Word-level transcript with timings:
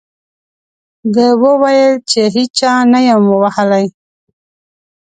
ده 1.13 1.27
وویل 1.43 1.93
چې 2.09 2.21
هېچا 2.35 2.73
نه 2.91 2.99
یم 3.07 3.23
ووهلی. 3.27 3.85